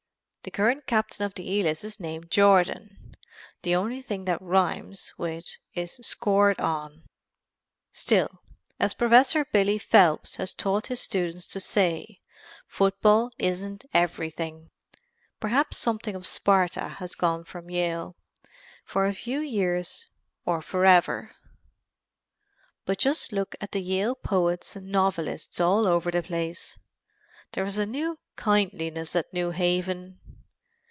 The 0.43 0.49
current 0.49 0.87
captain 0.87 1.23
of 1.23 1.35
the 1.35 1.61
Elis 1.61 1.83
is 1.83 1.99
named 1.99 2.31
Jordan. 2.31 3.13
The 3.61 3.75
only 3.75 4.01
thing 4.01 4.25
that 4.25 4.41
rhymes 4.41 5.13
with 5.15 5.55
is 5.75 5.99
"scored 6.01 6.59
on." 6.59 7.03
Still, 7.91 8.41
as 8.79 8.95
Professor 8.95 9.45
Billy 9.45 9.77
Phelps 9.77 10.37
has 10.37 10.51
taught 10.55 10.87
his 10.87 10.99
students 10.99 11.45
to 11.45 11.59
say, 11.59 12.21
football 12.65 13.29
isn't 13.37 13.85
everything. 13.93 14.71
Perhaps 15.39 15.77
something 15.77 16.15
of 16.15 16.25
Sparta 16.25 16.89
has 16.97 17.13
gone 17.13 17.43
from 17.43 17.69
Yale, 17.69 18.15
for 18.83 19.05
a 19.05 19.13
few 19.13 19.41
years 19.41 20.07
or 20.43 20.59
forever, 20.59 21.35
but 22.85 22.97
just 22.97 23.31
look 23.31 23.55
at 23.61 23.73
the 23.73 23.79
Yale 23.81 24.15
poets 24.15 24.75
and 24.75 24.87
novelists 24.91 25.59
all 25.61 25.85
over 25.85 26.09
the 26.09 26.23
place. 26.23 26.79
There 27.51 27.63
is 27.63 27.77
a 27.77 27.85
new 27.85 28.17
kindliness 28.37 29.15
at 29.15 29.31
New 29.31 29.51
Haven. 29.51 30.17